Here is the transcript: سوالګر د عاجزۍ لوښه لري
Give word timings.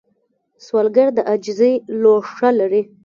سوالګر 0.65 1.07
د 1.17 1.19
عاجزۍ 1.29 1.73
لوښه 2.01 2.49
لري 2.59 2.81